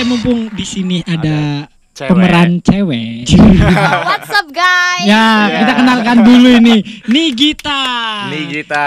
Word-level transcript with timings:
Oke, 0.00 0.08
mumpung 0.08 0.48
di 0.56 0.64
sini 0.64 1.04
ada, 1.04 1.68
Cewek. 1.92 2.08
pemeran 2.08 2.64
cewek. 2.64 3.28
What's 4.08 4.32
up 4.32 4.48
guys? 4.48 5.04
ya, 5.04 5.44
Ya. 5.44 5.58
kita 5.60 5.72
kenalkan 5.76 6.16
dulu 6.24 6.48
ini. 6.56 6.80
Nigita. 7.04 7.80
Nih 8.32 8.44
kita. 8.48 8.86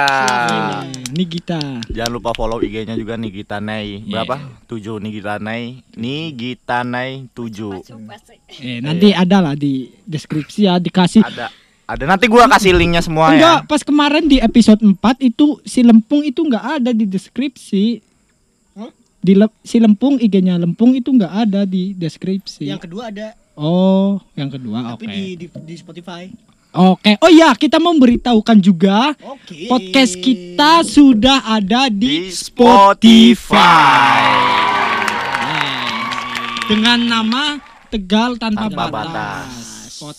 Nigita. 1.13 1.86
Jangan 1.86 2.10
lupa 2.10 2.34
follow 2.34 2.57
IG-nya 2.57 2.97
juga 2.97 3.13
nih 3.13 3.29
kita 3.29 3.62
Nay. 3.62 4.02
Berapa? 4.02 4.57
7 4.65 4.97
nih 4.97 5.22
kita 5.22 5.38
Nay. 5.38 5.86
Nih 5.94 6.34
kita 6.34 6.81
Nay 6.81 7.30
7. 7.30 7.86
Coba 7.86 8.18
sih. 8.18 8.42
Eh, 8.58 8.82
nanti 8.82 9.14
ada 9.14 9.38
lah 9.38 9.54
di 9.54 9.94
deskripsi 10.10 10.66
ya 10.66 10.82
dikasih. 10.82 11.22
Ada. 11.22 11.54
Ada 11.86 12.10
nanti 12.10 12.26
gua 12.26 12.50
kasih 12.50 12.74
linknya 12.74 13.06
semua 13.06 13.30
Enggak, 13.30 13.58
ya. 13.62 13.70
pas 13.70 13.86
kemarin 13.86 14.26
di 14.26 14.42
episode 14.42 14.82
4 14.82 14.98
itu 15.22 15.62
si 15.62 15.86
Lempung 15.86 16.26
itu 16.26 16.41
enggak 16.41 16.82
ada 16.82 16.90
di 16.90 17.05
deskripsi. 17.05 18.02
Di 19.23 19.40
le- 19.40 19.55
si 19.63 19.80
Lempung 19.80 20.20
IG-nya 20.20 20.59
Lempung 20.59 20.91
itu 20.91 21.16
enggak 21.16 21.48
ada 21.48 21.63
di 21.63 21.95
deskripsi. 21.95 22.67
Yang 22.67 22.91
kedua 22.91 23.07
ada 23.07 23.31
oh, 23.55 24.20
yang 24.35 24.52
kedua 24.52 24.93
oke. 24.93 24.99
tapi 24.99 25.05
di, 25.07 25.23
di 25.39 25.45
di 25.48 25.75
Spotify. 25.79 26.27
Oke. 26.73 27.21
Oh 27.21 27.29
iya, 27.29 27.53
kita 27.53 27.77
memberitahukan 27.77 28.57
juga 28.57 29.13
Oke. 29.21 29.70
podcast 29.70 30.17
kita 30.17 30.81
sudah 30.81 31.45
ada 31.45 31.85
di, 31.85 32.27
Di 32.27 32.34
Spotify. 32.34 33.53
Spotify. 33.53 34.25
Dengan 36.65 36.99
nama 37.05 37.62
Tegal 37.93 38.41
tanpa, 38.41 38.73
Tanpa 38.73 38.90
batas. 38.90 39.05
batas. 39.05 39.53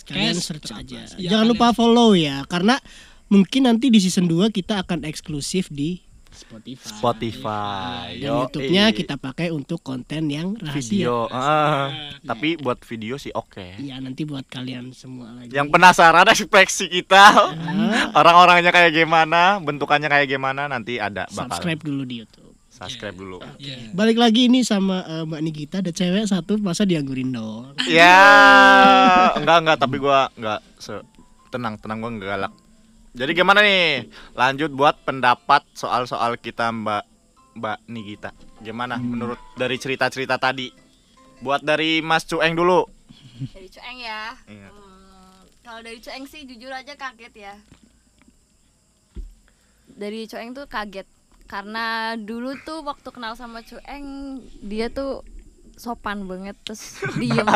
Kalian 0.06 0.38
Podcast 0.38 0.46
search 0.46 0.70
aja. 0.70 1.00
Ya, 1.18 1.34
Jangan 1.34 1.46
lupa 1.50 1.74
follow 1.74 2.14
ya 2.14 2.46
karena 2.46 2.78
mungkin 3.26 3.66
nanti 3.66 3.90
di 3.90 3.98
season 3.98 4.30
2 4.30 4.54
kita 4.54 4.86
akan 4.86 5.02
eksklusif 5.02 5.66
di 5.74 6.03
Spotify. 6.34 6.90
Spotify. 6.90 8.18
dan 8.18 8.26
Yo, 8.26 8.34
YouTube-nya 8.44 8.84
eh, 8.90 8.94
kita 8.94 9.14
pakai 9.16 9.48
untuk 9.48 9.78
konten 9.80 10.26
yang 10.26 10.58
rahasia. 10.58 10.82
video. 10.82 11.30
Ah, 11.30 12.18
tapi 12.20 12.58
buat 12.58 12.82
video 12.82 13.14
sih 13.16 13.30
oke. 13.30 13.78
Iya, 13.78 14.02
nanti 14.02 14.26
buat 14.26 14.42
kalian 14.44 14.90
semua 14.90 15.30
lagi. 15.38 15.54
Yang 15.54 15.70
penasaran 15.70 16.26
ekspresi 16.26 16.90
kita, 16.90 17.54
orang-orangnya 18.12 18.74
kayak 18.74 18.92
gimana, 18.92 19.62
bentukannya 19.62 20.10
kayak 20.10 20.28
gimana, 20.28 20.66
nanti 20.66 20.98
ada 20.98 21.30
bakal 21.30 21.54
subscribe 21.54 21.80
dulu 21.80 22.02
di 22.02 22.26
YouTube. 22.26 22.42
subscribe 22.68 23.14
dulu. 23.14 23.38
Iya. 23.62 23.94
Balik 23.94 24.18
lagi 24.18 24.50
ini 24.50 24.66
sama 24.66 25.06
eh, 25.06 25.22
Mbak 25.22 25.42
Nikita 25.46 25.76
ada 25.78 25.94
cewek 25.94 26.26
satu 26.26 26.58
masa 26.58 26.82
dianggurin 26.82 27.30
dong. 27.30 27.70
Ya, 27.86 28.18
enggak 29.38 29.62
enggak, 29.62 29.78
tapi 29.78 30.02
gua 30.02 30.26
enggak 30.34 30.58
se 30.82 30.98
tenang 31.54 31.78
tenang 31.78 32.02
gua 32.02 32.10
enggak 32.10 32.30
galak. 32.34 32.52
Jadi 33.14 33.30
gimana 33.30 33.62
nih? 33.62 34.10
Lanjut 34.34 34.74
buat 34.74 34.98
pendapat 35.06 35.62
soal-soal 35.70 36.34
kita 36.34 36.74
Mbak 36.74 37.04
Mbak 37.54 37.78
Nigita. 37.86 38.30
Gimana 38.58 38.98
menurut 38.98 39.38
dari 39.54 39.78
cerita-cerita 39.78 40.34
tadi? 40.34 40.74
Buat 41.38 41.62
dari 41.62 42.02
Mas 42.02 42.26
Cueng 42.26 42.58
dulu. 42.58 42.82
Dari 43.54 43.70
Cueng 43.70 43.98
ya. 44.02 44.34
Iya. 44.50 44.66
Hmm, 44.66 45.46
kalau 45.62 45.80
dari 45.86 46.02
Cueng 46.02 46.26
sih 46.26 46.42
jujur 46.42 46.74
aja 46.74 46.98
kaget 46.98 47.34
ya. 47.38 47.54
Dari 49.94 50.26
Cueng 50.26 50.50
tuh 50.50 50.66
kaget 50.66 51.06
karena 51.46 52.18
dulu 52.18 52.58
tuh 52.66 52.82
waktu 52.82 53.14
kenal 53.14 53.38
sama 53.38 53.62
Cueng 53.62 54.42
dia 54.58 54.90
tuh 54.90 55.22
sopan 55.78 56.26
banget 56.26 56.58
terus 56.66 56.98
diem 57.18 57.46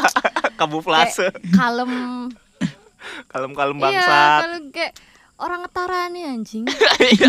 Kamuflase, 0.60 1.32
kalem 1.56 2.28
kalem-kalem 3.26 3.74
iya 3.74 3.82
bangsat. 3.82 4.40
kalau 4.40 4.58
kayak 4.70 4.92
orang 5.36 5.60
ketara 5.62 6.00
nih 6.08 6.22
anjing 6.28 6.64
Iya. 7.02 7.28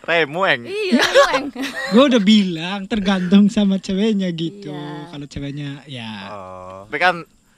Remueng. 0.00 0.64
iya 0.64 0.98
Cueng 0.98 1.44
Gue 1.92 2.02
udah 2.06 2.18
bilang 2.18 2.84
tergantung 2.84 3.46
sama 3.46 3.76
ceweknya 3.76 4.26
gitu. 4.30 4.68
Iya. 4.68 5.08
Kalau 5.08 5.24
ceweknya 5.24 5.68
ya 5.86 6.10
Oh, 6.28 6.78
tapi 6.84 6.96
kan 6.98 7.14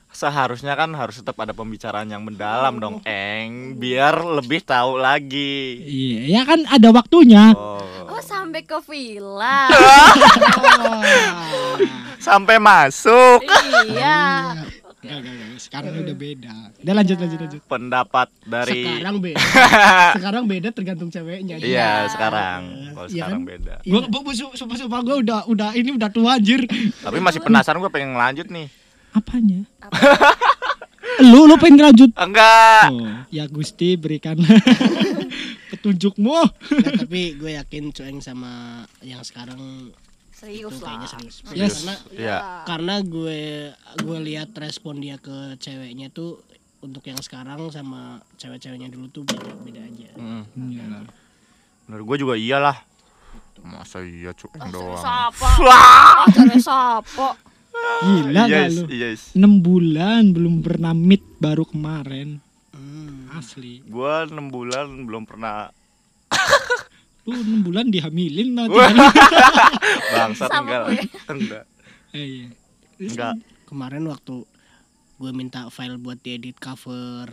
seharusnya 0.09 0.75
kan 0.75 0.93
harus 0.93 1.17
tetap 1.17 1.35
ada 1.39 1.51
pembicaraan 1.51 2.05
yang 2.05 2.21
mendalam 2.21 2.77
dong, 2.77 3.01
Eng, 3.03 3.75
biar 3.75 4.21
lebih 4.21 4.61
tahu 4.61 4.95
lagi. 4.95 5.81
iya, 5.81 6.19
ya 6.29 6.41
kan 6.45 6.61
ada 6.69 6.93
waktunya. 6.93 7.51
Oh. 7.57 7.81
oh 8.07 8.21
sampai 8.21 8.61
ke 8.61 8.77
villa 8.85 9.73
Sampai 12.21 12.61
masuk 12.61 13.41
iya 13.89 14.53
Enggak, 15.03 15.19
enggak, 15.19 15.35
enggak. 15.35 15.59
Sekarang 15.59 15.93
udah 15.99 16.17
beda. 16.17 16.55
Udah 16.79 16.95
lanjut 16.95 17.17
lanjut 17.19 17.39
lanjut. 17.43 17.61
pendapat 17.67 18.29
dari 18.47 18.83
Sekarang 18.87 19.17
beda. 19.19 19.43
Sekarang 20.17 20.43
beda 20.47 20.69
tergantung 20.71 21.11
ceweknya. 21.11 21.59
Iya, 21.59 22.07
sekarang. 22.07 22.61
Kalau 22.95 23.09
Iya 23.11 23.15
sekarang 23.27 23.43
kan? 23.43 23.51
beda. 23.51 23.75
Gue 23.83 24.01
sumpah 24.55 24.77
sumpah 24.79 25.01
gue 25.03 25.17
udah 25.27 25.41
udah 25.51 25.69
ini 25.75 25.91
udah 25.99 26.07
tua 26.07 26.39
anjir. 26.39 26.63
Tapi 27.03 27.19
masih 27.19 27.43
penasaran 27.43 27.83
gue 27.83 27.91
pengen 27.91 28.15
lanjut 28.15 28.47
nih. 28.47 28.71
Apanya? 29.11 29.67
lu 31.35 31.51
lu 31.51 31.59
pengen 31.59 31.83
lanjut? 31.83 32.11
Enggak. 32.15 32.87
Oh, 32.95 33.27
ya 33.35 33.51
Gusti 33.51 33.99
berikan 33.99 34.39
petunjukmu. 35.75 36.39
Nah, 36.47 36.93
tapi 36.95 37.35
gue 37.35 37.59
yakin 37.59 37.91
Cueng 37.91 38.23
sama 38.23 38.87
yang 39.03 39.27
sekarang 39.27 39.91
serius 40.43 40.59
itu 40.69 40.77
lah 40.77 40.91
kayaknya 40.91 41.09
serius. 41.09 41.37
Yes. 41.53 41.75
Karena 41.79 41.95
Iya. 42.13 42.37
karena 42.67 42.95
gue 43.01 43.41
gue 43.97 44.19
lihat 44.25 44.51
respon 44.55 44.99
dia 44.99 45.17
ke 45.17 45.31
ceweknya 45.57 46.11
tuh 46.11 46.43
untuk 46.81 47.07
yang 47.07 47.17
sekarang 47.17 47.71
sama 47.71 48.19
cewek-ceweknya 48.35 48.91
dulu 48.91 49.07
tuh 49.07 49.23
beda 49.23 49.55
beda 49.57 49.81
aja. 49.81 50.11
Mm. 50.15 50.43
Iya. 50.69 50.85
Menurut 51.87 52.05
gue 52.05 52.17
juga 52.21 52.35
iyalah. 52.35 52.75
Masa 53.63 54.03
iya 54.03 54.35
cuy 54.35 54.51
Cari 54.51 54.69
doang. 54.69 54.99
sapa 54.99 55.49
cari 56.29 56.59
sapa 56.59 57.39
Gila 58.03 58.43
gak 58.45 58.51
Yes, 58.69 58.73
lu? 58.75 58.85
yes. 58.91 59.21
6 59.33 59.63
bulan 59.63 60.31
belum 60.31 60.61
pernah 60.61 60.93
meet 60.93 61.23
baru 61.39 61.63
kemarin. 61.65 62.43
Hmm. 62.71 63.31
Asli. 63.33 63.81
Gua 63.87 64.23
6 64.23 64.51
bulan 64.51 64.87
belum 65.03 65.25
pernah 65.25 65.71
Lu 67.23 67.35
6 67.35 67.63
bulan 67.63 67.87
dihamilin 67.87 68.53
tinggal. 68.53 68.71
bangsat 70.13 70.49
Sama 70.49 70.61
enggak. 70.61 70.83
gue. 70.83 70.97
Enggak. 71.29 71.65
Eh, 72.13 72.27
iya. 72.27 72.49
Enggak. 72.99 73.35
Kemarin 73.65 74.05
waktu 74.05 74.43
gue 75.17 75.31
minta 75.31 75.67
file 75.69 75.97
buat 75.97 76.19
diedit 76.19 76.57
cover 76.57 77.31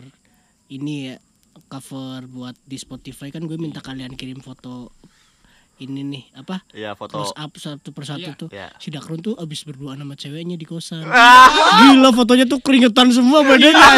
ini 0.69 1.09
ya 1.09 1.15
cover 1.65 2.23
buat 2.25 2.53
di 2.61 2.77
Spotify 2.77 3.27
kan 3.27 3.43
gue 3.43 3.57
minta 3.57 3.79
kalian 3.79 4.13
kirim 4.13 4.39
foto 4.39 4.93
ini 5.77 6.03
nih 6.03 6.23
apa 6.35 6.61
Iya, 6.69 6.93
foto. 6.93 7.17
close 7.17 7.33
up 7.33 7.49
satu 7.55 7.89
persatu 7.89 8.21
Iya. 8.21 8.37
tuh 8.37 8.49
Iya. 8.49 8.69
si 8.77 8.87
Dakrun 8.87 9.19
tuh 9.19 9.33
abis 9.33 9.63
berdua 9.63 9.95
sama 9.95 10.13
ceweknya 10.13 10.53
di 10.53 10.63
kosan 10.63 11.01
Ah. 11.03 11.49
gila 11.89 12.11
fotonya 12.11 12.45
tuh 12.45 12.59
keringetan 12.59 13.09
semua 13.09 13.41
badannya 13.41 13.73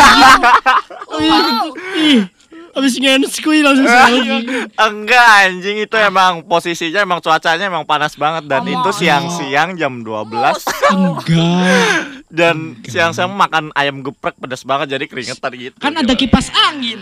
ih 2.01 2.21
abis 2.71 2.93
ngenskui 2.97 3.59
langsung 3.61 3.87
selfie 3.91 4.67
Enggak 4.75 5.25
anjing 5.45 5.77
itu 5.83 5.95
emang 5.99 6.45
posisinya 6.47 7.03
emang 7.03 7.19
cuacanya 7.19 7.67
emang 7.67 7.83
panas 7.83 8.15
banget 8.15 8.47
dan 8.47 8.63
itu 8.63 8.89
siang-siang 8.95 9.75
jam 9.75 10.03
12 10.03 10.31
Enggak. 10.95 11.87
dan 12.31 12.79
siang-siang 12.83 13.31
makan 13.31 13.75
ayam 13.75 13.99
geprek 14.01 14.39
pedas 14.39 14.63
banget 14.63 14.95
jadi 14.95 15.05
keringetan 15.07 15.51
gitu. 15.55 15.77
Kan 15.79 15.99
ada 15.99 16.13
kipas 16.15 16.47
angin. 16.71 16.99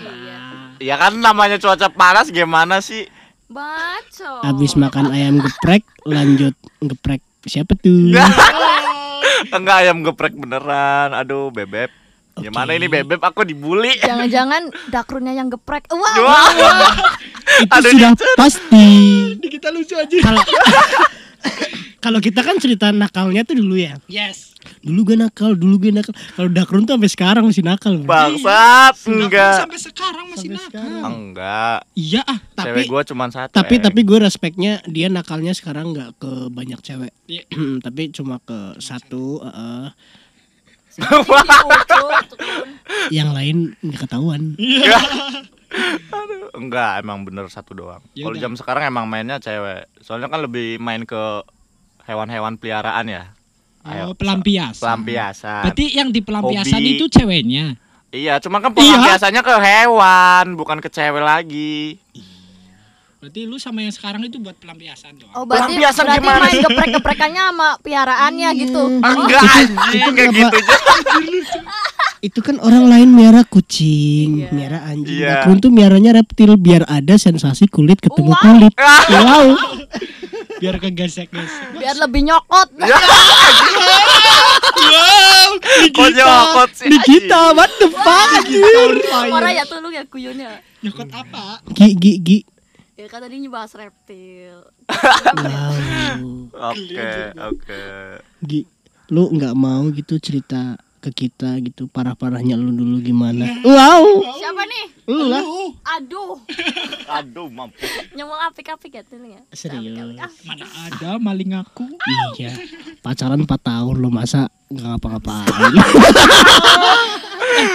Ya 0.79 0.95
kan 0.95 1.19
namanya 1.19 1.59
cuaca 1.59 1.89
panas 1.89 2.29
gimana 2.29 2.81
sih? 2.81 3.05
baco 3.49 4.45
abis 4.45 4.77
makan 4.77 5.09
ayam 5.09 5.41
geprek 5.41 5.81
lanjut 6.05 6.53
geprek 6.85 7.17
siapa 7.49 7.73
tuh 7.73 8.13
Enggak 9.55 9.87
ayam 9.87 10.03
geprek 10.03 10.35
beneran. 10.35 11.15
Aduh, 11.15 11.49
bebek. 11.49 11.89
Gimana 12.41 12.69
Oke. 12.69 12.77
ini 12.77 12.87
bebek 12.87 13.19
aku 13.19 13.41
dibully. 13.43 13.93
jangan-jangan 13.99 14.61
dakrunnya 14.87 15.33
yang 15.33 15.47
geprek 15.47 15.85
wah 15.89 16.15
Wah. 16.17 16.49
itu 17.57 17.69
Ada 17.69 17.87
sudah 17.89 18.11
pasti 18.35 18.85
Ini 19.35 19.47
kita 19.47 19.69
lucu 19.69 19.93
aja. 19.93 20.17
kalau 20.19 20.41
kalau 21.99 22.19
kita 22.19 22.39
kan 22.39 22.55
cerita 22.55 22.89
nakalnya 22.89 23.43
tuh 23.43 23.55
dulu 23.55 23.75
ya 23.75 23.99
Yes. 24.05 24.55
dulu 24.79 25.03
gue 25.05 25.17
nakal 25.17 25.51
dulu 25.53 25.75
gue 25.77 25.91
nakal 25.91 26.11
kalau 26.33 26.49
Dakrun 26.49 26.83
tuh 26.83 26.95
sampai 26.95 27.07
sekarang 27.09 27.43
masih 27.45 27.61
nakal. 27.61 27.95
Bangsat, 27.99 28.93
Sudah 28.97 29.15
enggak. 29.21 29.55
sampai 29.57 29.79
sekarang 29.79 30.25
masih 30.29 30.35
Sampai 30.45 30.55
nakal. 30.57 30.67
sekarang. 30.69 31.03
Enggak. 31.09 31.77
Iya 31.93 32.21
ah. 32.23 32.39
Cewek 32.39 32.55
tapi 32.55 32.81
gua 32.85 33.01
cuman 33.03 33.29
satu. 33.29 33.51
tapi 33.53 33.73
Eng. 33.73 33.83
tapi 33.83 33.99
gue 34.01 34.19
respeknya 34.19 34.73
dia 34.85 35.07
nakalnya 35.07 35.51
sekarang 35.51 35.91
nggak 35.91 36.09
ke 36.17 36.31
banyak 36.49 36.79
cewek 36.79 37.11
Iya. 37.25 37.43
tapi 37.85 38.01
cuma 38.09 38.39
ke 38.39 38.57
satu 38.77 39.39
eh, 39.41 39.87
yang 43.09 43.29
lain 43.31 43.77
nggak 43.79 44.01
ketahuan 44.07 44.57
Aduh, 46.09 46.49
enggak, 46.57 47.05
emang 47.05 47.21
bener 47.21 47.45
satu 47.45 47.77
doang. 47.77 48.01
Ya 48.17 48.25
Kalau 48.25 48.37
jam 48.41 48.57
sekarang 48.57 48.89
emang 48.89 49.05
mainnya 49.05 49.37
cewek. 49.37 49.85
Soalnya 50.01 50.25
kan 50.25 50.41
lebih 50.41 50.81
main 50.81 51.05
ke 51.05 51.45
hewan-hewan 52.09 52.57
peliharaan 52.57 53.05
ya. 53.05 53.23
Oh, 53.85 54.17
pelampiasan. 54.17 54.81
Pelampiasan. 54.81 55.69
Berarti 55.69 55.85
yang 55.93 56.09
di 56.09 56.25
pelampiasan 56.25 56.81
Hobi. 56.81 56.97
itu 56.97 57.05
ceweknya. 57.05 57.77
Iya, 58.09 58.41
cuma 58.41 58.57
kan 58.59 58.73
Iya. 58.73 58.81
pelampiasannya 58.81 59.41
ke 59.45 59.55
hewan, 59.61 60.45
bukan 60.57 60.77
ke 60.81 60.89
cewek 60.89 61.21
lagi. 61.21 62.01
Berarti 63.19 63.43
lu 63.43 63.59
sama 63.59 63.83
yang 63.83 63.91
sekarang 63.91 64.23
itu 64.23 64.39
buat 64.39 64.55
pelampiasan 64.55 65.19
doang. 65.19 65.35
Oh 65.35 65.43
berarti, 65.43 65.75
Pelampiasan 65.75 66.07
berarti 66.07 66.19
gimana 66.23 66.39
main 66.39 66.59
geprek-geprekannya 66.63 67.43
sama 67.51 67.69
piaraannya 67.83 68.49
gitu. 68.55 68.83
Enggak 69.03 69.41
anjing 69.43 70.13
kayak 70.15 70.29
gitu 70.31 70.55
aja. 70.55 70.75
Itu 72.19 72.43
kan 72.43 72.59
orang 72.59 72.91
lain 72.91 73.15
miara 73.15 73.47
kucing, 73.47 74.43
Iya. 74.43 74.51
miara 74.51 74.79
anjing. 74.83 75.23
Iya. 75.23 75.47
Aku 75.47 75.55
tuh 75.55 75.71
miaranya 75.71 76.11
reptil 76.11 76.51
biar 76.55 76.83
ada 76.83 77.15
sensasi 77.15 77.67
kulit 77.67 77.99
ketemu 77.99 78.35
Wow. 78.35 78.43
kulit. 78.43 78.73
Wow. 79.15 79.45
Biar 80.59 80.75
kegesek-gesek. 80.79 81.75
Biar 81.75 81.95
lebih 81.95 82.23
nyokot. 82.23 82.67
Wow, 84.79 85.49
Kok 85.91 86.09
nyokot 86.11 86.69
sih? 86.73 86.87
Nikita, 86.89 87.53
what 87.53 87.71
the 87.77 87.87
fuck? 87.91 88.43
Marah 89.29 89.51
ya 89.51 89.63
tuh 89.63 89.79
lu 89.79 89.89
ya 89.89 90.03
kuyunya. 90.03 90.59
Nyokot 90.81 91.09
apa? 91.11 91.61
Gi 91.71 91.93
gi 91.95 92.13
gi. 92.19 92.37
Ya 92.99 93.07
kan 93.07 93.23
tadi 93.23 93.47
bahas 93.47 93.71
reptil. 93.79 94.59
Wow. 95.39 96.51
Oke, 96.51 97.31
oke. 97.31 97.83
Gi, 98.43 98.67
lu 99.07 99.31
nggak 99.31 99.55
mau 99.55 99.87
gitu 99.95 100.19
cerita 100.19 100.75
ke 100.99 101.07
kita 101.15 101.55
gitu 101.63 101.87
parah-parahnya 101.87 102.59
lu 102.59 102.75
dulu 102.75 102.99
gimana? 102.99 103.47
Wow. 103.63 104.03
Siapa 104.35 104.67
nih? 104.67 104.85
Lu 105.07 105.31
lah. 105.31 105.39
Aduh, 105.95 106.43
Aduh, 107.07 107.47
mampus. 107.47 107.87
nyomong 108.19 108.35
apik-apik 108.51 108.91
ya 108.91 109.01
tuh 109.07 109.15
lu 109.15 109.31
ya. 109.31 109.47
Serius. 109.55 110.19
Mana 110.43 110.67
ada 110.67 111.15
maling 111.23 111.55
aku. 111.55 111.87
Iya. 112.35 112.51
Pacaran 112.99 113.47
4 113.47 113.47
tahun 113.47 113.95
lo 113.95 114.11
masa 114.11 114.51
nggak 114.67 114.99
ngapa-ngapain. 114.99 115.47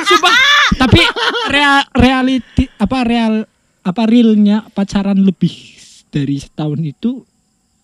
Sumpah. 0.04 0.36
Tapi 0.84 1.00
real 1.48 1.80
reality 1.96 2.68
apa 2.76 3.08
real 3.08 3.48
apa 3.84 4.02
realnya 4.04 4.64
pacaran 4.72 5.18
lebih 5.18 5.52
dari 6.08 6.36
setahun 6.36 6.80
itu 6.80 7.22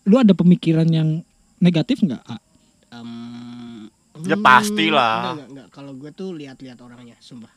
lu 0.03 0.17
ada 0.17 0.33
pemikiran 0.33 0.89
yang 0.89 1.21
negatif 1.59 2.01
nggak? 2.01 2.25
Em, 2.91 3.11
Ya 4.21 4.37
hmm, 4.37 4.43
pastilah. 4.43 5.13
Enggak, 5.15 5.33
enggak, 5.33 5.49
enggak. 5.49 5.69
Kalau 5.71 5.93
gue 5.95 6.11
tuh 6.11 6.35
lihat-lihat 6.35 6.77
orangnya, 6.79 7.17
sumpah. 7.19 7.49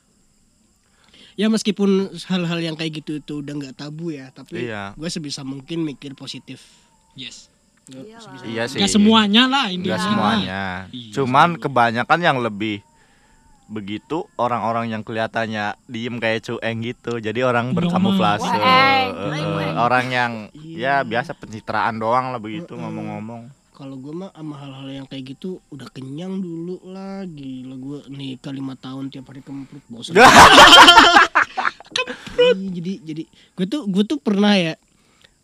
Ya 1.33 1.49
meskipun 1.49 2.07
hal-hal 2.23 2.59
yang 2.61 2.75
kayak 2.77 3.03
gitu 3.03 3.17
itu 3.17 3.33
udah 3.41 3.53
nggak 3.53 3.75
tabu 3.75 4.13
ya, 4.13 4.29
tapi 4.29 4.63
Iya. 4.63 4.93
gue 4.93 5.09
sebisa 5.09 5.41
mungkin 5.41 5.81
mikir 5.81 6.13
positif. 6.13 6.61
Yes. 7.15 7.49
Iyalah. 7.83 8.21
sebisa- 8.21 8.47
Iya 8.47 8.63
sih. 8.65 8.79
Gak 8.79 8.91
semuanya 8.91 9.43
lah 9.43 9.67
Indonesia. 9.67 9.91
Enggak 9.91 10.07
semuanya. 10.07 10.61
Iya. 10.87 11.11
Cuman 11.11 11.49
kebanyakan 11.57 12.19
yang 12.21 12.37
lebih 12.39 12.79
begitu 13.67 14.27
orang-orang 14.35 14.91
yang 14.91 15.01
kelihatannya 15.01 15.75
diem 15.85 16.17
kayak 16.17 16.43
cueng 16.43 16.77
gitu. 16.81 17.17
Jadi 17.17 17.39
orang 17.41 17.71
berkamuflase. 17.71 18.47
Weng. 18.47 19.75
orang 19.75 20.05
yang 20.09 20.31
Iya. 20.53 21.01
ya 21.01 21.07
biasa 21.07 21.33
pencitraan 21.33 21.97
doang 21.97 22.29
lah 22.31 22.39
begitu 22.39 22.73
ngomong-ngomong. 22.73 23.49
Kalau 23.73 23.97
gue 23.97 24.13
mah 24.13 24.29
sama 24.31 24.55
hal-hal 24.61 24.87
yang 25.01 25.07
kayak 25.09 25.33
gitu 25.33 25.57
udah 25.67 25.89
kenyang 25.89 26.37
dulu 26.37 26.77
lah, 26.85 27.25
gila 27.25 27.73
gue 27.73 27.99
nikah 28.07 28.53
lima 28.53 28.77
tahun 28.77 29.09
tiap 29.09 29.33
hari 29.33 29.41
kemprut 29.41 29.81
bosan. 29.89 30.13
Iya, 32.33 32.57
jadi 32.57 32.93
jadi 33.05 33.23
gue 33.29 33.65
tuh 33.69 33.85
gue 33.85 34.03
tuh 34.03 34.17
pernah 34.17 34.57
ya 34.57 34.73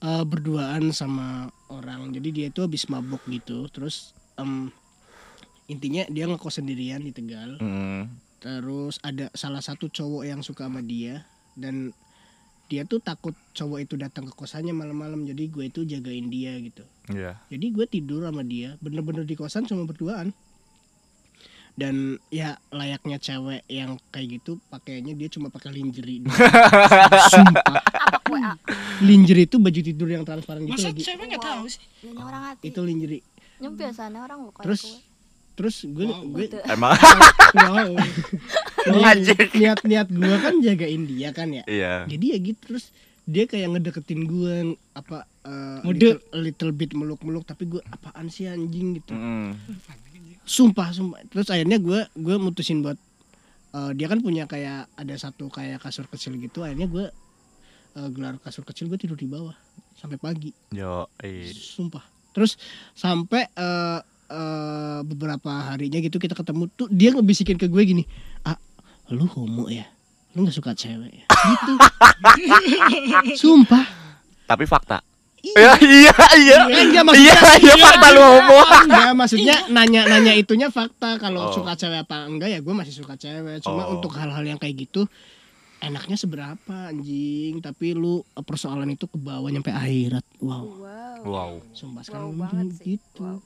eh, 0.01 0.24
berduaan 0.25 0.89
sama 0.89 1.48
orang 1.69 2.10
jadi 2.10 2.30
dia 2.33 2.45
itu 2.50 2.65
habis 2.65 2.89
mabuk 2.89 3.22
gitu 3.30 3.69
terus 3.69 4.12
em, 4.36 4.74
intinya 5.69 6.04
dia 6.10 6.25
ngekos 6.25 6.60
sendirian 6.60 7.00
di 7.00 7.13
Tegal 7.13 7.56
Mm. 7.57 8.10
terus 8.39 8.98
ada 9.00 9.30
salah 9.31 9.62
satu 9.62 9.88
cowok 9.88 10.24
yang 10.24 10.42
suka 10.42 10.66
sama 10.66 10.81
dia 10.81 11.24
dan 11.54 11.94
dia 12.66 12.86
tuh 12.86 12.98
takut 12.98 13.33
cowok 13.51 13.81
itu 13.81 13.94
datang 13.94 14.24
ke 14.24 14.33
kosannya 14.33 14.71
malam-malam 14.71 15.25
jadi 15.25 15.44
gue 15.45 15.66
itu 15.68 15.81
jagain 15.83 16.30
dia 16.30 16.54
gitu 16.57 16.83
Iya. 17.10 17.38
jadi 17.48 17.66
gue 17.69 17.86
tidur 17.86 18.21
sama 18.21 18.42
dia 18.42 18.77
bener-bener 18.80 19.24
di 19.24 19.33
kosan 19.33 19.66
cuma 19.66 19.86
berduaan 19.86 20.33
dan 21.74 22.19
ya 22.27 22.60
layaknya 22.69 23.18
cewek 23.18 23.63
yang 23.65 23.95
kayak 24.12 24.38
gitu 24.38 24.60
pakainya 24.68 25.15
dia 25.15 25.31
cuma 25.31 25.48
pakai 25.48 25.72
lingerie 25.72 26.27
sumpah 27.31 27.80
WA? 28.27 28.54
lingerie 29.00 29.48
itu 29.48 29.57
baju 29.57 29.80
tidur 29.80 30.07
yang 30.07 30.22
transparan 30.22 30.68
gitu 30.68 30.75
Masa 30.75 30.92
lagi 30.92 31.01
cewek 31.01 31.25
nggak 31.30 31.39
tahu 31.42 31.65
sih? 31.65 31.81
Ya 32.04 32.25
hati. 32.51 32.63
itu 32.68 32.80
lingerie 32.83 33.24
Nyem 33.60 33.75
biasanya 33.75 34.24
orang 34.24 34.39
bukan 34.48 34.63
terus. 34.63 35.04
Terus 35.59 35.83
gue 35.83 36.07
gue 36.07 36.45
Gitu. 36.47 36.56
Emang 36.71 36.95
wow 37.67 37.91
Anjing. 39.03 39.35
niat 39.59 39.83
niat 39.83 40.07
gue 40.07 40.35
kan 40.39 40.56
jagain 40.63 41.03
dia 41.03 41.29
kan 41.35 41.51
ya 41.51 41.63
iya. 41.67 42.07
jadi 42.07 42.25
ya 42.31 42.38
gitu 42.39 42.59
terus 42.63 42.95
dia 43.27 43.44
kayak 43.44 43.75
ngedeketin 43.75 44.23
gue 44.23 44.56
apa 44.95 45.27
eh, 45.44 45.83
Mode. 45.83 46.00
little, 46.00 46.17
little 46.39 46.71
bit 46.71 46.95
meluk-meluk 46.95 47.44
tapi 47.44 47.67
gue 47.67 47.83
apaan 47.91 48.31
sih 48.31 48.47
anjing 48.47 49.03
gitu 49.03 49.11
Mm. 49.11 49.51
sumpah 50.47 50.95
sumpah 50.95 51.19
terus 51.27 51.51
akhirnya 51.51 51.77
gue 51.77 52.07
gue 52.15 52.35
mutusin 52.39 52.79
buat 52.81 52.95
eh, 53.75 53.91
dia 53.94 54.07
kan 54.07 54.23
punya 54.23 54.47
kayak 54.47 54.88
ada 54.95 55.15
satu 55.19 55.51
kayak 55.51 55.83
kasur 55.83 56.07
kecil 56.07 56.39
gitu 56.39 56.63
akhirnya 56.63 56.88
gue 56.88 57.05
eh, 58.00 58.07
gelar 58.15 58.39
kasur 58.39 58.63
kecil 58.63 58.88
gue 58.88 58.97
tidur 58.97 59.19
di 59.19 59.27
bawah 59.27 59.53
sampai 60.00 60.15
pagi 60.15 60.55
Yo, 60.71 61.12
eh. 61.19 61.51
sumpah 61.51 62.01
terus 62.31 62.55
sampai 62.95 63.45
eh, 63.51 64.00
eh, 64.29 64.99
beberapa 65.03 65.49
harinya 65.67 65.97
gitu 65.97 66.15
kita 66.15 66.33
ketemu 66.33 66.69
tuh 66.69 66.87
dia 66.87 67.09
ngebisikin 67.09 67.55
ke 67.55 67.65
gue 67.65 67.83
gini 67.83 68.03
ah 68.43 68.55
lu 69.09 69.25
homo 69.27 69.67
ya 69.67 69.89
lu 70.31 70.43
nggak 70.43 70.53
suka 70.53 70.71
cewek 70.73 71.09
ya 71.11 71.25
gitu 71.25 71.73
sumpah 73.41 73.85
Tapi 74.45 74.65
fakta. 74.65 74.97
Iya. 75.39 75.55
Ya, 75.55 75.71
iya, 75.79 76.13
iya. 76.35 76.57
Eh, 76.67 76.83
enggak, 76.83 77.05
Iya, 77.13 77.31
maksudnya- 77.31 77.61
iya 77.61 77.75
fakta 77.79 78.07
lu 78.09 78.19
homo. 78.19 78.59
enggak 78.81 79.11
maksudnya 79.15 79.55
nanya-nanya 79.67 80.33
itunya 80.33 80.67
fakta 80.67 81.15
kalau 81.15 81.47
Oh. 81.47 81.53
suka 81.53 81.73
cewek 81.73 82.01
apa 82.01 82.25
enggak 82.25 82.49
ya 82.49 82.59
gue 82.59 82.73
masih 82.73 82.91
suka 82.93 83.13
cewek 83.15 83.61
cuma 83.61 83.85
Oh. 83.85 83.95
untuk 83.95 84.11
hal-hal 84.11 84.41
yang 84.43 84.57
kayak 84.57 84.75
gitu 84.81 85.05
enaknya 85.79 86.17
seberapa 86.17 86.75
anjing 86.89 87.57
tapi 87.59 87.93
lu 87.93 88.19
eh, 88.27 88.41
persoalan 88.41 88.89
itu 88.89 89.05
ke 89.05 89.15
bawah 89.15 89.47
nyampe 89.47 89.69
akhirat 89.69 90.25
wow 90.39 90.65
Wow. 90.65 91.21
Wow. 91.23 91.51
sumpah 91.71 92.01
Wow 92.01 92.05
sekarang 92.05 92.31
banget 92.35 92.67
sih. 92.75 92.83
gitu 92.91 93.23
Wow. 93.23 93.39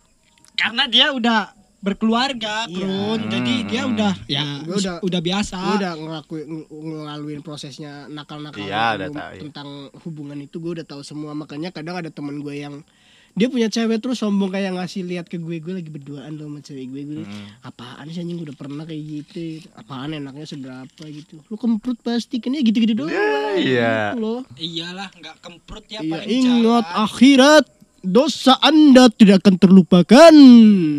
Karena 0.53 0.83
dia 0.85 1.09
udah 1.09 1.51
berkeluarga, 1.79 2.63
Iya. 2.65 2.79
Bro. 2.79 3.27
Jadi 3.27 3.53
Hmm. 3.57 3.67
dia 3.67 3.83
udah 3.85 4.13
ya 4.25 4.43
Gua 4.61 4.77
udah- 4.77 4.99
udah 5.01 5.21
biasa. 5.21 5.57
gue 5.59 5.75
udah 5.77 5.93
ngelakuin 5.93 6.45
ng- 6.47 6.67
ngelaluin 6.71 7.41
prosesnya 7.41 8.07
nakal-nakal 8.07 8.63
Iya, 8.63 8.95
iya. 8.97 9.09
tentang 9.37 9.67
hubungan 10.01 10.39
itu 10.39 10.57
gue 10.57 10.79
udah 10.79 10.85
tahu 10.85 11.01
semua 11.01 11.33
makanya 11.33 11.69
kadang 11.69 11.95
ada 11.95 12.07
teman 12.07 12.39
gue 12.39 12.55
yang 12.55 12.87
dia 13.33 13.49
punya 13.49 13.65
cewek 13.65 13.97
terus 13.97 14.15
sombong 14.15 14.47
kayak 14.47 14.71
ngasih 14.73 15.03
lihat 15.03 15.25
ke 15.25 15.35
gue 15.35 15.57
gue 15.57 15.73
lagi 15.73 15.89
berduaan 15.89 16.37
loh 16.37 16.47
sama 16.47 16.61
cewek 16.61 16.85
gue 16.87 17.01
gue 17.03 17.23
Mm. 17.25 17.45
apaan 17.63 18.05
sih 18.07 18.21
anjing 18.21 18.37
udah 18.37 18.53
pernah 18.53 18.85
kayak 18.85 19.01
gitu 19.03 19.41
apaan 19.73 20.13
enaknya 20.13 20.45
seberapa 20.45 21.03
gitu 21.03 21.41
lu 21.41 21.55
kemprut 21.57 21.97
pasti 21.99 22.37
kan 22.37 22.53
ya 22.53 22.61
gitu-gitu 22.61 22.93
doang 22.95 23.09
Iya. 23.57 24.13
gitu 24.13 24.21
loh 24.21 24.41
Iyalah, 24.55 25.09
nggak 25.11 25.35
kemprut 25.41 25.83
ya 25.87 25.99
iya 25.99 26.13
paling 26.15 26.29
ingat 26.31 26.85
jalan. 26.85 27.03
akhirat 27.03 27.65
dosa 28.03 28.59
anda 28.59 29.07
tidak 29.07 29.41
akan 29.41 29.55
terlupakan 29.57 30.33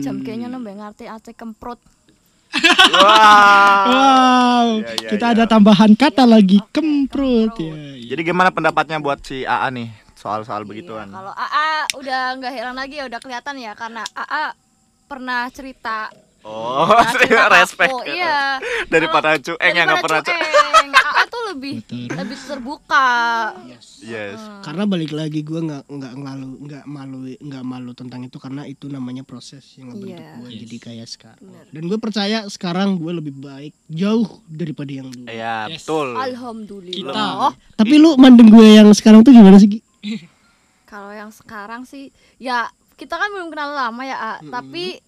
Jam 0.00 0.20
kayaknya 0.20 0.48
nambah 0.48 0.72
ngerti 0.74 1.04
aceh 1.04 1.32
kemprut. 1.32 1.76
Wah. 2.94 3.84
Wow, 3.84 4.66
Iya, 4.78 4.92
iya, 4.96 5.08
kita 5.10 5.26
iya. 5.28 5.34
ada 5.34 5.44
tambahan 5.44 5.92
kata 5.92 6.24
lagi 6.24 6.56
Oke, 6.56 6.70
kemprut 6.72 7.50
kemprut. 7.50 7.60
ya. 7.60 7.74
iya. 7.94 8.06
Jadi 8.08 8.20
gimana 8.22 8.48
pendapatnya 8.48 8.98
buat 8.98 9.20
si 9.20 9.42
AA 9.42 9.68
nih 9.70 9.88
soal-soal 10.14 10.62
Iya, 10.62 10.68
begituan? 10.68 11.08
kalau 11.10 11.30
AA 11.30 11.70
udah 11.94 12.20
nggak 12.38 12.52
heran 12.52 12.74
lagi 12.74 12.94
ya 12.96 13.04
udah 13.04 13.18
kelihatan 13.18 13.54
ya 13.58 13.72
karena 13.74 14.02
AA 14.08 14.44
pernah 15.04 15.50
cerita 15.50 16.08
Oh, 16.40 16.84
cerita 17.12 17.48
ke 17.48 17.56
respect. 17.56 17.88
aku, 17.88 18.04
iya 18.06 18.60
Daripada 18.86 19.34
cueng 19.34 19.74
yang 19.74 19.86
nggak 19.86 20.04
pernah 20.04 20.20
cueng. 20.20 20.44
AA 21.54 21.80
tuh 21.80 21.94
lebih 21.94 22.10
lebih 22.10 22.38
terbuka 22.40 23.08
Yes. 23.64 24.36
karena 24.60 24.84
balik 24.84 25.10
lagi 25.10 25.40
gue 25.40 25.56
nggak 25.56 25.86
nggak 25.86 26.12
ngelalu 26.14 26.48
nggak 26.60 26.84
malu 26.84 27.18
nggak 27.32 27.64
malu 27.64 27.90
tentang 27.92 28.20
itu 28.20 28.36
karena 28.36 28.62
itu 28.64 28.86
namanya 28.86 29.22
proses 29.22 29.64
yang 29.74 29.90
ngebentuk 29.90 30.20
Iya. 30.20 30.34
gue 30.36 30.48
Yes. 30.48 30.60
jadi 30.60 30.76
kayak 30.78 31.08
sekarang 31.08 31.40
Bener. 31.40 31.64
dan 31.70 31.82
gue 31.84 31.98
percaya 31.98 32.38
sekarang 32.46 32.88
gue 32.96 33.12
lebih 33.12 33.34
baik 33.34 33.72
jauh 33.86 34.28
daripada 34.46 34.90
yang 34.90 35.08
dulu 35.08 35.26
Iya, 35.26 35.68
Yes. 35.68 35.82
betul. 35.82 36.08
alhamdulillah 36.12 37.14
Kita. 37.14 37.24
Oh, 37.40 37.52
tapi 37.74 37.94
lu 37.96 38.14
mandeng 38.14 38.48
gue 38.48 38.68
yang 38.74 38.90
sekarang 38.90 39.20
tuh 39.20 39.30
gimana 39.30 39.56
sih 39.56 39.80
kalau 40.84 41.10
yang 41.10 41.30
sekarang 41.30 41.82
sih 41.82 42.10
ya 42.36 42.66
kita 42.94 43.14
kan 43.14 43.26
belum 43.28 43.50
kenal 43.50 43.72
lama 43.72 44.02
ya 44.02 44.16
A. 44.16 44.32
tapi 44.44 45.00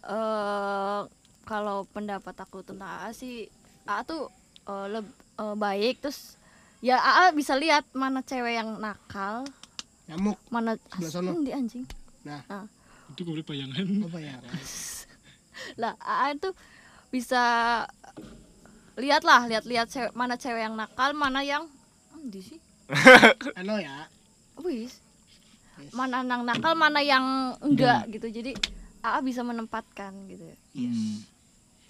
eh 0.00 1.00
kalau 1.42 1.84
pendapat 1.86 2.32
aku 2.34 2.60
tentang 2.62 2.88
AA 2.88 3.10
sih 3.10 3.48
AA 3.84 4.04
tuh 4.04 4.28
eh, 4.64 4.86
leb- 4.90 5.16
eh, 5.38 5.54
baik 5.54 6.02
terus 6.02 6.38
ya 6.78 6.98
AA 6.98 7.34
bisa 7.34 7.54
lihat 7.58 7.86
mana 7.94 8.22
cewek 8.22 8.58
yang 8.58 8.78
nakal. 8.78 9.46
Nyamuk 10.10 10.38
mana 10.48 10.78
Sebelah. 10.98 11.34
Hmm, 11.34 11.44
di 11.46 11.52
anjing. 11.54 11.84
Nah. 12.26 12.66
Itu 13.12 13.24
gue 13.24 13.40
bayangan. 13.40 13.84
apa 14.04 14.18
ya 14.20 14.36
lah 15.82 15.94
AA 15.98 16.38
itu 16.38 16.50
bisa 17.08 17.42
lihat 18.98 19.22
lah 19.26 19.46
lihat-lihat 19.48 19.86
cewek 19.90 20.12
mana 20.14 20.34
cewek 20.38 20.62
yang 20.62 20.74
nakal 20.76 21.10
mana 21.16 21.40
yang 21.42 21.66
hmm, 22.14 22.28
di 22.30 22.40
sih 22.42 22.58
ano 23.60 23.78
ya. 23.78 24.06
Wis 24.62 25.02
mana 25.94 26.26
yang 26.26 26.42
nakal 26.42 26.74
mana 26.74 27.00
yang 27.02 27.54
enggak 27.62 28.10
gitu. 28.10 28.26
Jadi 28.30 28.52
AA 29.02 29.18
bisa 29.22 29.46
menempatkan 29.46 30.10
gitu. 30.26 30.46
Yes. 30.74 31.37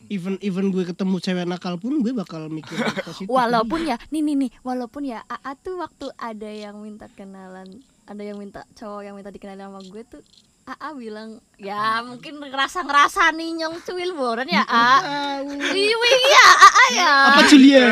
Even 0.06 0.40
even 0.40 0.70
gue 0.70 0.82
ketemu 0.82 1.18
cewek 1.18 1.44
nakal 1.44 1.76
pun 1.76 2.00
gue 2.00 2.12
bakal 2.12 2.48
mikir 2.48 2.78
positif. 3.04 3.28
walaupun 3.28 3.84
ya 3.84 4.00
nih 4.08 4.22
nih 4.22 4.36
nih 4.38 4.50
walaupun 4.62 5.04
ya 5.04 5.20
AA 5.22 5.52
tuh 5.54 5.76
waktu 5.76 6.08
ada 6.14 6.46
yang 6.46 6.78
minta 6.78 7.10
kenalan 7.10 7.68
ada 8.02 8.22
yang 8.22 8.36
minta 8.36 8.64
cowok 8.72 9.02
yang 9.02 9.12
minta 9.12 9.28
dikenalin 9.28 9.68
sama 9.68 9.84
gue 9.84 10.02
tuh 10.02 10.24
AA 10.64 10.88
bilang 10.94 11.30
ya 11.56 12.00
mungkin 12.00 12.40
ngerasa 12.40 12.82
ngerasa 12.82 13.32
nih 13.32 13.50
nyong 13.58 13.76
cuil 13.82 14.12
boran 14.12 14.44
ya 14.44 14.64
A 14.64 15.04
Wiwi 15.44 16.12
ya 16.26 16.46
AA 16.56 16.84
ya 16.94 17.10
apa 17.28 17.40
Julia? 17.44 17.88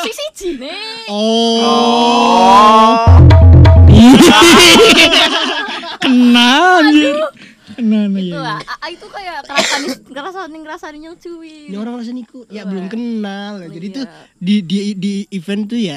si 0.00 0.10
si 0.12 0.26
Cine 0.32 0.74
Oh. 1.10 3.02
Kenal 5.98 6.82
anjir. 6.82 7.16
Kenal 7.74 8.08
itu 8.10 8.32
ya. 8.32 8.56
AA 8.58 8.86
itu 8.90 9.06
kayak 9.06 9.44
ngerasa 9.44 9.74
nih 9.78 9.90
ngerasa 10.18 10.40
nih 10.46 10.60
ngerasa 10.60 10.86
nih 10.88 11.00
nyong 11.02 11.18
cuil 11.18 11.66
Ini 11.66 11.76
orang 11.76 11.94
rasa 11.96 12.10
niku 12.10 12.40
ya 12.46 12.62
Wah. 12.62 12.68
belum 12.68 12.86
kenal. 12.86 13.52
Jadi 13.66 13.86
Iya. 13.86 13.94
tuh 13.94 14.04
di 14.36 14.54
di 14.60 14.76
di 14.94 15.12
event 15.30 15.62
tuh 15.64 15.76
ya 15.76 15.96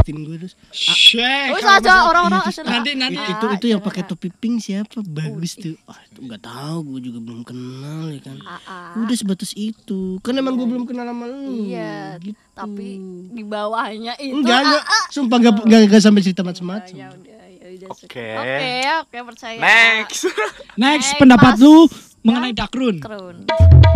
tin 0.00 0.16
gue 0.18 0.36
terus 0.36 0.54
Shek. 0.70 1.50
Terus 1.50 1.64
aja 1.64 2.04
orang-orang 2.04 2.40
Terus, 2.42 2.56
asal- 2.56 2.66
nanti- 2.66 2.94
nanti. 2.94 3.16
itu 3.16 3.44
itu 3.50 3.66
yang 3.66 3.80
pakai 3.80 4.02
jangan. 4.02 4.12
topi 4.14 4.28
pink 4.30 4.56
siapa 4.60 4.98
bagus 5.02 5.52
tuh 5.54 5.74
ah 5.84 5.98
itu 6.02 6.18
nggak 6.20 6.40
tahu 6.40 6.76
gue 6.86 7.00
juga 7.04 7.18
belum 7.20 7.42
kenal 7.42 8.08
ya 8.08 8.20
kan 8.22 8.36
AA 8.36 8.78
udah 8.98 9.16
sebatas 9.16 9.50
itu 9.52 10.16
kan 10.18 10.34
emang 10.34 10.54
gue 10.54 10.66
belum 10.66 10.84
kenal 10.84 11.04
sama 11.04 11.24
lu 11.24 11.66
Iya, 11.66 12.16
gitu. 12.18 12.38
tapi 12.50 12.88
di 13.28 13.42
bawahnya 13.42 14.12
itu 14.16 14.32
enggak 14.34 14.60
enggak 14.62 14.82
sumpah 15.08 15.36
enggak 15.38 15.54
enggak, 15.62 15.80
enggak 15.86 16.02
sampai 16.02 16.20
cerita 16.20 16.42
macam-macam 16.42 16.94
Ya 16.94 17.08
udah, 17.08 17.36
ya. 17.68 17.86
Oke. 17.86 18.26
Oke, 18.34 18.72
oke 18.98 19.16
percaya. 19.24 19.54
Next. 19.56 20.26
Next 20.74 20.80
Next, 21.04 21.08
pendapat 21.16 21.54
Mas. 21.54 21.62
lu 21.62 21.86
mengenai 22.22 22.52
Dakrun. 22.54 23.00
Krun. 23.00 23.87